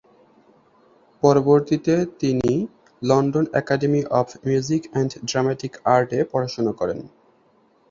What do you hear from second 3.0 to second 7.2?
London academy of music and dramatic আর্ট-এ পড়াশুনা করেন।